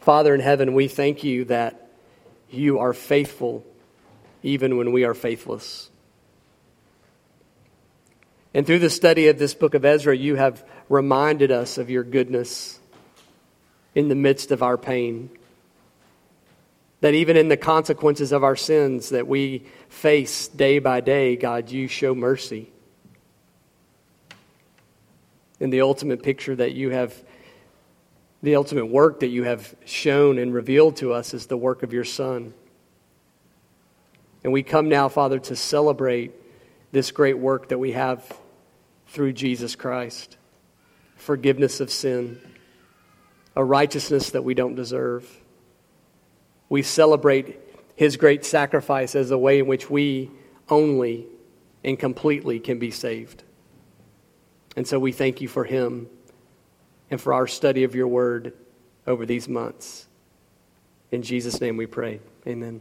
[0.01, 1.91] Father in heaven, we thank you that
[2.49, 3.67] you are faithful
[4.45, 5.91] even when we are faithless.
[8.55, 12.05] And through the study of this book of Ezra, you have reminded us of your
[12.05, 12.79] goodness
[13.97, 15.29] in the midst of our pain.
[17.01, 21.69] That even in the consequences of our sins that we face day by day, God,
[21.69, 22.72] you show mercy
[25.63, 27.15] and the ultimate picture that you have,
[28.43, 31.93] the ultimate work that you have shown and revealed to us is the work of
[31.93, 32.53] your Son.
[34.43, 36.33] And we come now, Father, to celebrate
[36.91, 38.37] this great work that we have
[39.07, 40.37] through Jesus Christ
[41.15, 42.41] forgiveness of sin,
[43.55, 45.31] a righteousness that we don't deserve.
[46.69, 47.61] We celebrate
[47.95, 50.33] his great sacrifice as a way in which we
[50.69, 51.27] only
[51.85, 53.45] and completely can be saved.
[54.77, 56.09] And so we thank you for him
[57.11, 58.55] and for our study of your word
[59.07, 60.07] over these months.
[61.11, 62.21] In Jesus' name we pray.
[62.47, 62.81] Amen.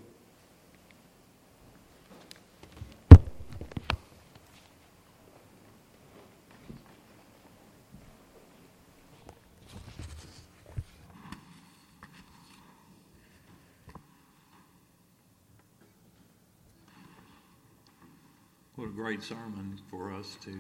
[18.76, 20.52] What a great sermon for us to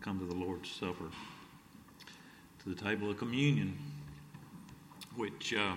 [0.00, 1.10] come to the Lord's Supper,
[2.62, 3.76] to the table of communion,
[5.16, 5.74] which uh,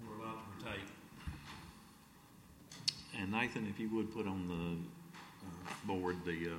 [0.00, 0.88] we're about to partake.
[3.20, 6.58] And Nathan, if you would put on the uh, board the uh,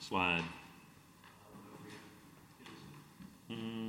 [0.00, 0.44] slide.
[3.50, 3.84] Mm.